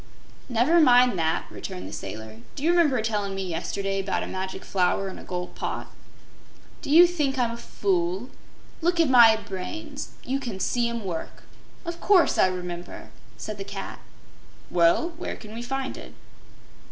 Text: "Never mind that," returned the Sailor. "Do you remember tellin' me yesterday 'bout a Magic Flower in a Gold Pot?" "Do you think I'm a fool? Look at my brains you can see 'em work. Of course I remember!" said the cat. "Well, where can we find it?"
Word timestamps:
"Never 0.49 0.79
mind 0.79 1.19
that," 1.19 1.45
returned 1.51 1.87
the 1.87 1.93
Sailor. 1.93 2.37
"Do 2.55 2.63
you 2.63 2.71
remember 2.71 2.99
tellin' 3.03 3.35
me 3.35 3.43
yesterday 3.45 4.01
'bout 4.01 4.23
a 4.23 4.25
Magic 4.27 4.65
Flower 4.65 5.09
in 5.09 5.19
a 5.19 5.23
Gold 5.23 5.53
Pot?" 5.53 5.91
"Do 6.81 6.89
you 6.89 7.05
think 7.05 7.37
I'm 7.37 7.51
a 7.51 7.57
fool? 7.57 8.31
Look 8.81 8.99
at 8.99 9.11
my 9.11 9.35
brains 9.35 10.13
you 10.23 10.39
can 10.39 10.59
see 10.59 10.89
'em 10.89 11.03
work. 11.05 11.43
Of 11.85 12.01
course 12.01 12.39
I 12.39 12.47
remember!" 12.47 13.11
said 13.37 13.59
the 13.59 13.63
cat. 13.63 13.99
"Well, 14.71 15.09
where 15.17 15.35
can 15.35 15.53
we 15.53 15.61
find 15.61 15.95
it?" 15.95 16.15